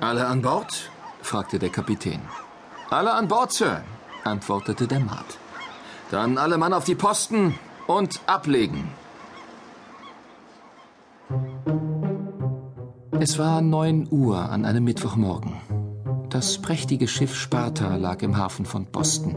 Alle 0.00 0.26
an 0.26 0.42
Bord? 0.42 0.90
fragte 1.22 1.60
der 1.60 1.68
Kapitän. 1.68 2.20
Alle 2.90 3.12
an 3.12 3.28
Bord, 3.28 3.52
Sir, 3.52 3.84
antwortete 4.24 4.88
der 4.88 4.98
Maat. 4.98 5.38
Dann 6.10 6.36
alle 6.36 6.58
Mann 6.58 6.72
auf 6.72 6.82
die 6.84 6.96
Posten 6.96 7.54
und 7.86 8.20
ablegen. 8.26 8.88
Es 13.20 13.38
war 13.38 13.60
neun 13.60 14.08
Uhr 14.10 14.50
an 14.50 14.64
einem 14.64 14.82
Mittwochmorgen. 14.82 15.60
Das 16.28 16.60
prächtige 16.60 17.06
Schiff 17.06 17.36
Sparta 17.36 17.94
lag 17.94 18.20
im 18.22 18.36
Hafen 18.36 18.66
von 18.66 18.86
Boston. 18.86 19.36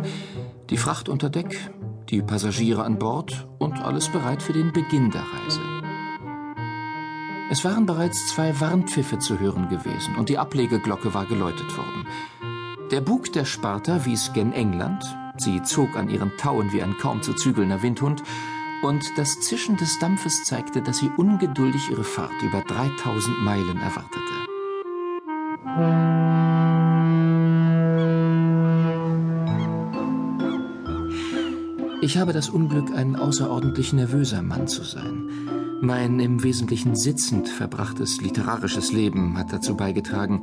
Die 0.72 0.78
Fracht 0.78 1.08
unter 1.08 1.30
Deck, 1.30 1.70
die 2.10 2.24
Passagiere 2.24 2.84
an 2.84 2.98
Bord 2.98 3.48
und 3.60 3.80
alles 3.84 4.10
bereit 4.10 4.42
für 4.42 4.54
den 4.54 4.74
Beginn 4.74 5.12
der 5.12 5.22
Reise. 5.22 5.79
Es 7.52 7.66
waren 7.66 7.88
bereits 7.88 8.28
zwei 8.28 8.60
Warnpfiffe 8.60 9.18
zu 9.18 9.40
hören 9.40 9.70
gewesen 9.70 10.16
und 10.18 10.30
die 10.30 10.38
Ablegeglocke 10.38 11.16
war 11.16 11.26
geläutet 11.26 11.76
worden. 11.76 12.06
Der 12.92 13.02
Bug 13.02 13.34
der 13.34 13.46
Sparta 13.46 14.06
wies 14.06 14.34
gen 14.34 14.54
England, 14.54 15.04
sie 15.38 15.64
zog 15.64 15.96
an 15.96 16.10
ihren 16.10 16.38
Tauen 16.38 16.72
wie 16.72 16.84
ein 16.84 16.96
kaum 17.00 17.24
zu 17.24 17.34
zügelnder 17.34 17.82
Windhund, 17.82 18.22
und 18.84 19.04
das 19.18 19.42
Zischen 19.42 19.78
des 19.78 20.00
Dampfes 20.00 20.44
zeigte, 20.46 20.82
dass 20.82 21.00
sie 21.00 21.10
ungeduldig 21.18 21.90
ihre 21.90 22.04
Fahrt 22.04 22.42
über 22.42 22.62
3000 22.62 23.42
Meilen 23.42 23.78
erwartete. 23.78 24.20
Ich 32.02 32.18
habe 32.18 32.32
das 32.32 32.48
Unglück, 32.50 32.96
ein 32.96 33.16
außerordentlich 33.16 33.92
nervöser 33.92 34.42
Mann 34.42 34.68
zu 34.68 34.84
sein. 34.84 35.30
Mein 35.82 36.20
im 36.20 36.44
Wesentlichen 36.44 36.96
sitzend 36.96 37.48
verbrachtes 37.48 38.20
literarisches 38.22 38.92
Leben 38.92 39.38
hat 39.38 39.54
dazu 39.54 39.78
beigetragen, 39.78 40.42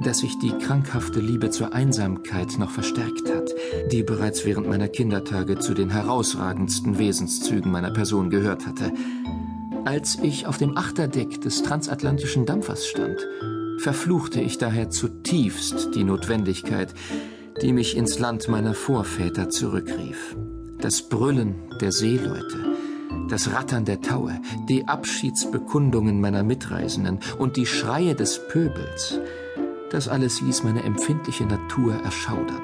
dass 0.00 0.20
sich 0.20 0.38
die 0.38 0.52
krankhafte 0.52 1.20
Liebe 1.20 1.50
zur 1.50 1.74
Einsamkeit 1.74 2.58
noch 2.58 2.70
verstärkt 2.70 3.28
hat, 3.28 3.50
die 3.92 4.02
bereits 4.02 4.46
während 4.46 4.66
meiner 4.68 4.88
Kindertage 4.88 5.58
zu 5.58 5.74
den 5.74 5.90
herausragendsten 5.90 6.98
Wesenszügen 6.98 7.70
meiner 7.70 7.90
Person 7.90 8.30
gehört 8.30 8.66
hatte. 8.66 8.90
Als 9.84 10.18
ich 10.22 10.46
auf 10.46 10.56
dem 10.56 10.78
Achterdeck 10.78 11.42
des 11.42 11.62
transatlantischen 11.62 12.46
Dampfers 12.46 12.86
stand, 12.86 13.18
verfluchte 13.78 14.40
ich 14.40 14.56
daher 14.56 14.88
zutiefst 14.88 15.94
die 15.94 16.04
Notwendigkeit, 16.04 16.94
die 17.60 17.74
mich 17.74 17.98
ins 17.98 18.18
Land 18.18 18.48
meiner 18.48 18.72
Vorväter 18.72 19.50
zurückrief. 19.50 20.36
Das 20.78 21.02
Brüllen 21.02 21.56
der 21.82 21.92
Seeleute, 21.92 22.69
das 23.30 23.52
Rattern 23.52 23.84
der 23.84 24.00
Taue, 24.00 24.40
die 24.68 24.88
Abschiedsbekundungen 24.88 26.20
meiner 26.20 26.42
Mitreisenden 26.42 27.20
und 27.38 27.56
die 27.56 27.66
Schreie 27.66 28.14
des 28.14 28.46
Pöbels– 28.48 29.18
das 29.90 30.06
alles 30.06 30.40
ließ 30.40 30.62
meine 30.62 30.84
empfindliche 30.84 31.44
Natur 31.44 31.94
erschaudern. 31.94 32.62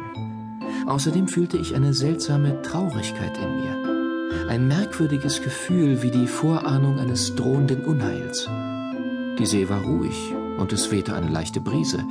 Außerdem 0.87 1.27
fühlte 1.27 1.57
ich 1.57 1.75
eine 1.75 1.93
seltsame 1.93 2.63
Traurigkeit 2.63 3.37
in 3.37 3.57
mir. 3.57 4.49
Ein 4.49 4.69
merkwürdiges 4.69 5.43
Gefühl 5.43 6.03
wie 6.03 6.13
die 6.13 6.29
Vorahnung 6.29 7.01
eines 7.01 7.35
drohenden 7.35 7.85
Unheils. 7.85 8.49
Die 9.39 9.47
See 9.47 9.69
war 9.69 9.83
ruhig 9.83 10.33
und 10.57 10.73
es 10.73 10.93
wehte 10.93 11.15
eine 11.17 11.29
leichte 11.29 11.61
Brise. 11.61 12.05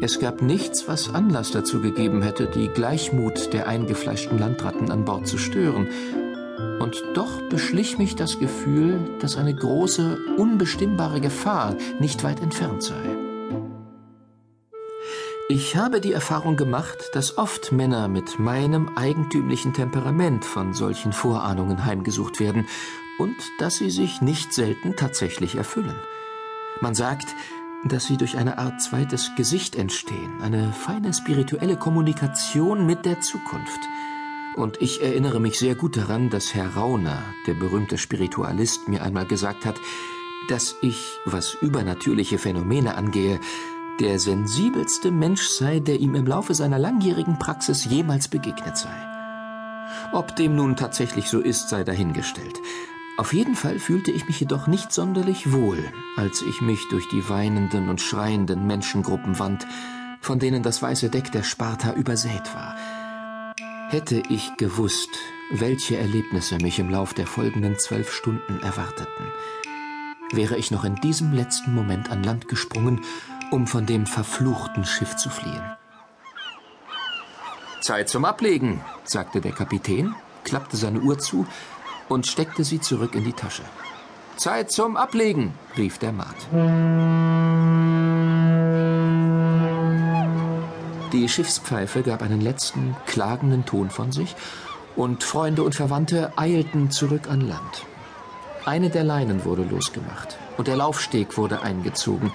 Es 0.00 0.20
gab 0.20 0.42
nichts, 0.42 0.86
was 0.86 1.12
Anlass 1.12 1.50
dazu 1.50 1.80
gegeben 1.80 2.22
hätte, 2.22 2.46
die 2.46 2.68
Gleichmut 2.68 3.52
der 3.52 3.66
eingefleischten 3.66 4.38
Landratten 4.38 4.92
an 4.92 5.04
Bord 5.04 5.26
zu 5.26 5.38
stören. 5.38 5.88
Und 6.80 7.04
doch 7.14 7.42
beschlich 7.50 7.98
mich 7.98 8.16
das 8.16 8.38
Gefühl, 8.38 8.98
dass 9.20 9.36
eine 9.36 9.54
große, 9.54 10.18
unbestimmbare 10.38 11.20
Gefahr 11.20 11.76
nicht 12.00 12.24
weit 12.24 12.40
entfernt 12.40 12.82
sei. 12.82 13.02
Ich 15.50 15.76
habe 15.76 16.00
die 16.00 16.12
Erfahrung 16.12 16.56
gemacht, 16.56 17.10
dass 17.12 17.36
oft 17.36 17.70
Männer 17.70 18.08
mit 18.08 18.38
meinem 18.38 18.88
eigentümlichen 18.96 19.74
Temperament 19.74 20.44
von 20.44 20.72
solchen 20.72 21.12
Vorahnungen 21.12 21.84
heimgesucht 21.84 22.40
werden 22.40 22.66
und 23.18 23.36
dass 23.58 23.76
sie 23.76 23.90
sich 23.90 24.22
nicht 24.22 24.54
selten 24.54 24.96
tatsächlich 24.96 25.56
erfüllen. 25.56 25.96
Man 26.80 26.94
sagt, 26.94 27.34
dass 27.84 28.06
sie 28.06 28.16
durch 28.16 28.38
eine 28.38 28.58
Art 28.58 28.80
zweites 28.80 29.32
Gesicht 29.36 29.76
entstehen, 29.76 30.40
eine 30.40 30.72
feine 30.72 31.12
spirituelle 31.12 31.76
Kommunikation 31.76 32.86
mit 32.86 33.04
der 33.04 33.20
Zukunft. 33.20 33.80
Und 34.56 34.82
ich 34.82 35.00
erinnere 35.02 35.40
mich 35.40 35.58
sehr 35.58 35.74
gut 35.74 35.96
daran, 35.96 36.28
dass 36.28 36.54
Herr 36.54 36.74
Rauner, 36.74 37.22
der 37.46 37.54
berühmte 37.54 37.98
Spiritualist, 37.98 38.88
mir 38.88 39.02
einmal 39.02 39.26
gesagt 39.26 39.64
hat, 39.64 39.76
dass 40.48 40.76
ich, 40.82 41.18
was 41.24 41.54
übernatürliche 41.54 42.38
Phänomene 42.38 42.96
angehe, 42.96 43.38
der 44.00 44.18
sensibelste 44.18 45.10
Mensch 45.10 45.46
sei, 45.48 45.78
der 45.78 46.00
ihm 46.00 46.14
im 46.14 46.26
Laufe 46.26 46.54
seiner 46.54 46.78
langjährigen 46.78 47.38
Praxis 47.38 47.84
jemals 47.84 48.28
begegnet 48.28 48.76
sei. 48.76 48.94
Ob 50.12 50.34
dem 50.36 50.56
nun 50.56 50.76
tatsächlich 50.76 51.28
so 51.28 51.40
ist, 51.40 51.68
sei 51.68 51.84
dahingestellt. 51.84 52.60
Auf 53.18 53.34
jeden 53.34 53.54
Fall 53.54 53.78
fühlte 53.78 54.10
ich 54.10 54.26
mich 54.26 54.40
jedoch 54.40 54.66
nicht 54.66 54.92
sonderlich 54.92 55.52
wohl, 55.52 55.84
als 56.16 56.42
ich 56.42 56.62
mich 56.62 56.88
durch 56.88 57.06
die 57.08 57.28
weinenden 57.28 57.88
und 57.90 58.00
schreienden 58.00 58.66
Menschengruppen 58.66 59.38
wand, 59.38 59.66
von 60.20 60.38
denen 60.38 60.62
das 60.62 60.80
weiße 60.80 61.10
Deck 61.10 61.30
der 61.30 61.42
Sparta 61.42 61.92
übersät 61.92 62.54
war. 62.54 62.76
Hätte 63.90 64.22
ich 64.28 64.56
gewusst, 64.56 65.10
welche 65.52 65.96
Erlebnisse 65.96 66.56
mich 66.58 66.78
im 66.78 66.90
Lauf 66.90 67.12
der 67.12 67.26
folgenden 67.26 67.78
zwölf 67.78 68.12
Stunden 68.12 68.60
erwarteten, 68.62 69.32
wäre 70.32 70.56
ich 70.56 70.70
noch 70.70 70.84
in 70.84 70.94
diesem 70.96 71.32
letzten 71.32 71.74
Moment 71.74 72.10
an 72.10 72.22
Land 72.22 72.48
gesprungen 72.48 73.04
um 73.50 73.66
von 73.66 73.86
dem 73.86 74.06
verfluchten 74.06 74.84
Schiff 74.84 75.16
zu 75.16 75.28
fliehen. 75.28 75.62
Zeit 77.80 78.08
zum 78.08 78.24
Ablegen, 78.24 78.80
sagte 79.04 79.40
der 79.40 79.52
Kapitän, 79.52 80.14
klappte 80.44 80.76
seine 80.76 81.00
Uhr 81.00 81.18
zu 81.18 81.46
und 82.08 82.26
steckte 82.26 82.64
sie 82.64 82.80
zurück 82.80 83.14
in 83.14 83.24
die 83.24 83.32
Tasche. 83.32 83.62
Zeit 84.36 84.70
zum 84.70 84.96
Ablegen, 84.96 85.52
rief 85.76 85.98
der 85.98 86.12
Maat. 86.12 86.36
Die 91.12 91.28
Schiffspfeife 91.28 92.02
gab 92.02 92.22
einen 92.22 92.40
letzten, 92.40 92.94
klagenden 93.06 93.66
Ton 93.66 93.90
von 93.90 94.12
sich, 94.12 94.36
und 94.94 95.24
Freunde 95.24 95.64
und 95.64 95.74
Verwandte 95.74 96.32
eilten 96.36 96.90
zurück 96.90 97.28
an 97.28 97.40
Land. 97.40 97.86
Eine 98.64 98.90
der 98.90 99.02
Leinen 99.02 99.44
wurde 99.44 99.62
losgemacht 99.64 100.38
und 100.56 100.68
der 100.68 100.76
Laufsteg 100.76 101.36
wurde 101.36 101.62
eingezogen, 101.62 102.30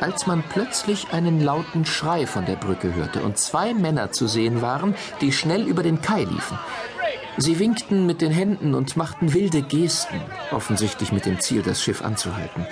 als 0.00 0.26
man 0.26 0.44
plötzlich 0.48 1.12
einen 1.12 1.40
lauten 1.40 1.84
Schrei 1.84 2.26
von 2.26 2.46
der 2.46 2.56
Brücke 2.56 2.94
hörte 2.94 3.22
und 3.22 3.38
zwei 3.38 3.74
Männer 3.74 4.12
zu 4.12 4.26
sehen 4.28 4.62
waren, 4.62 4.94
die 5.20 5.32
schnell 5.32 5.66
über 5.66 5.82
den 5.82 6.00
Kai 6.00 6.24
liefen. 6.24 6.58
Sie 7.38 7.58
winkten 7.58 8.06
mit 8.06 8.20
den 8.20 8.32
Händen 8.32 8.74
und 8.74 8.96
machten 8.96 9.32
wilde 9.32 9.62
Gesten, 9.62 10.20
offensichtlich 10.50 11.10
mit 11.10 11.26
dem 11.26 11.40
Ziel, 11.40 11.62
das 11.62 11.82
Schiff 11.82 12.02
anzuhalten. 12.02 12.66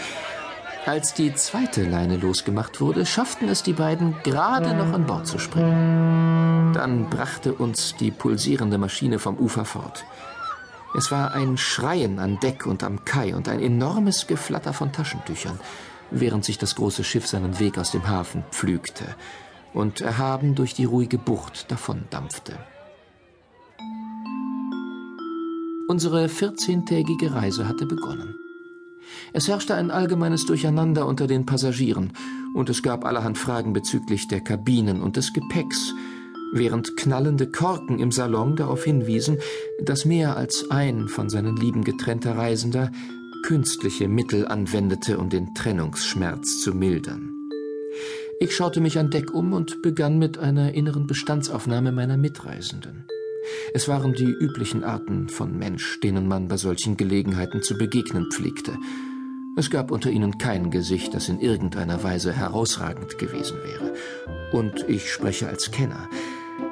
Als 0.88 1.12
die 1.12 1.34
zweite 1.34 1.84
Leine 1.84 2.16
losgemacht 2.16 2.80
wurde, 2.80 3.04
schafften 3.04 3.48
es 3.50 3.62
die 3.62 3.74
beiden 3.74 4.16
gerade 4.22 4.74
noch 4.74 4.94
an 4.94 5.04
Bord 5.06 5.26
zu 5.26 5.38
springen. 5.38 6.72
Dann 6.72 7.10
brachte 7.10 7.52
uns 7.52 7.94
die 7.96 8.10
pulsierende 8.10 8.78
Maschine 8.78 9.18
vom 9.18 9.36
Ufer 9.36 9.66
fort. 9.66 10.06
Es 10.96 11.10
war 11.10 11.34
ein 11.34 11.58
Schreien 11.58 12.18
an 12.18 12.40
Deck 12.40 12.64
und 12.64 12.82
am 12.82 13.04
Kai 13.04 13.34
und 13.34 13.50
ein 13.50 13.60
enormes 13.60 14.26
Geflatter 14.26 14.72
von 14.72 14.90
Taschentüchern 14.90 15.60
während 16.10 16.44
sich 16.44 16.56
das 16.56 16.74
große 16.74 17.04
Schiff 17.04 17.26
seinen 17.26 17.58
Weg 17.58 17.78
aus 17.78 17.90
dem 17.90 18.08
Hafen 18.08 18.44
pflügte 18.50 19.04
und 19.74 20.00
erhaben 20.00 20.54
durch 20.54 20.74
die 20.74 20.86
ruhige 20.86 21.18
Bucht 21.18 21.70
davondampfte. 21.70 22.58
Unsere 25.86 26.28
vierzehntägige 26.28 27.34
Reise 27.34 27.66
hatte 27.66 27.86
begonnen. 27.86 28.34
Es 29.32 29.48
herrschte 29.48 29.74
ein 29.74 29.90
allgemeines 29.90 30.46
Durcheinander 30.46 31.06
unter 31.06 31.26
den 31.26 31.46
Passagieren, 31.46 32.12
und 32.54 32.70
es 32.70 32.82
gab 32.82 33.04
allerhand 33.04 33.38
Fragen 33.38 33.72
bezüglich 33.72 34.28
der 34.28 34.40
Kabinen 34.40 35.02
und 35.02 35.16
des 35.16 35.32
Gepäcks, 35.32 35.94
während 36.52 36.96
knallende 36.96 37.50
Korken 37.50 37.98
im 37.98 38.10
Salon 38.10 38.56
darauf 38.56 38.84
hinwiesen, 38.84 39.38
dass 39.84 40.04
mehr 40.04 40.36
als 40.36 40.70
ein 40.70 41.08
von 41.08 41.28
seinen 41.28 41.56
Lieben 41.56 41.84
getrennter 41.84 42.36
Reisender 42.36 42.90
künstliche 43.44 44.08
Mittel 44.08 44.46
anwendete, 44.46 45.18
um 45.18 45.28
den 45.28 45.54
Trennungsschmerz 45.54 46.60
zu 46.60 46.74
mildern. 46.74 47.34
Ich 48.40 48.54
schaute 48.54 48.80
mich 48.80 48.98
an 48.98 49.10
Deck 49.10 49.34
um 49.34 49.52
und 49.52 49.82
begann 49.82 50.18
mit 50.18 50.38
einer 50.38 50.74
inneren 50.74 51.06
Bestandsaufnahme 51.06 51.92
meiner 51.92 52.16
Mitreisenden. 52.16 53.04
Es 53.74 53.88
waren 53.88 54.12
die 54.12 54.30
üblichen 54.30 54.84
Arten 54.84 55.28
von 55.28 55.56
Mensch, 55.58 56.00
denen 56.00 56.26
man 56.26 56.48
bei 56.48 56.56
solchen 56.56 56.96
Gelegenheiten 56.96 57.62
zu 57.62 57.76
begegnen 57.76 58.30
pflegte. 58.30 58.76
Es 59.56 59.70
gab 59.70 59.90
unter 59.90 60.10
ihnen 60.10 60.38
kein 60.38 60.70
Gesicht, 60.70 61.14
das 61.14 61.28
in 61.28 61.40
irgendeiner 61.40 62.04
Weise 62.04 62.32
herausragend 62.32 63.18
gewesen 63.18 63.58
wäre. 63.64 63.92
Und 64.52 64.88
ich 64.88 65.10
spreche 65.10 65.48
als 65.48 65.72
Kenner. 65.72 66.08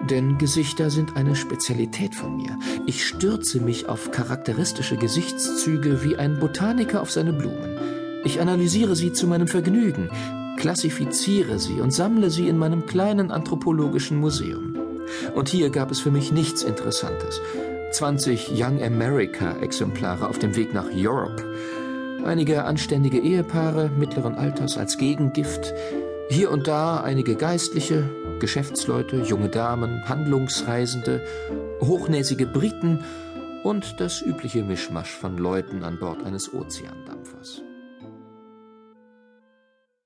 Denn 0.08 0.38
Gesichter 0.38 0.90
sind 0.90 1.16
eine 1.16 1.34
Spezialität 1.34 2.14
von 2.14 2.36
mir. 2.36 2.58
Ich 2.86 3.04
stürze 3.04 3.60
mich 3.60 3.88
auf 3.88 4.12
charakteristische 4.12 4.96
Gesichtszüge 4.96 6.04
wie 6.04 6.16
ein 6.16 6.38
Botaniker 6.38 7.02
auf 7.02 7.10
seine 7.10 7.32
Blumen. 7.32 7.76
Ich 8.24 8.40
analysiere 8.40 8.94
sie 8.94 9.12
zu 9.12 9.26
meinem 9.26 9.48
Vergnügen, 9.48 10.10
klassifiziere 10.56 11.58
sie 11.58 11.80
und 11.80 11.92
sammle 11.92 12.30
sie 12.30 12.48
in 12.48 12.58
meinem 12.58 12.86
kleinen 12.86 13.30
anthropologischen 13.30 14.18
Museum. 14.18 14.75
Und 15.34 15.48
hier 15.48 15.70
gab 15.70 15.90
es 15.90 16.00
für 16.00 16.10
mich 16.10 16.32
nichts 16.32 16.62
Interessantes. 16.62 17.40
20 17.92 18.50
Young 18.52 18.82
America 18.82 19.56
Exemplare 19.60 20.28
auf 20.28 20.38
dem 20.38 20.56
Weg 20.56 20.74
nach 20.74 20.88
Europe. 20.92 21.44
Einige 22.24 22.64
anständige 22.64 23.18
Ehepaare 23.18 23.90
mittleren 23.96 24.34
Alters 24.34 24.76
als 24.76 24.98
Gegengift, 24.98 25.72
hier 26.28 26.50
und 26.50 26.66
da 26.66 27.00
einige 27.00 27.36
Geistliche, 27.36 28.10
Geschäftsleute, 28.40 29.22
junge 29.22 29.48
Damen, 29.48 30.08
Handlungsreisende, 30.08 31.24
hochnäsige 31.80 32.46
Briten 32.46 33.04
und 33.62 34.00
das 34.00 34.22
übliche 34.22 34.64
Mischmasch 34.64 35.10
von 35.10 35.38
Leuten 35.38 35.84
an 35.84 35.98
Bord 35.98 36.24
eines 36.24 36.52
Ozeandampfers. 36.52 37.62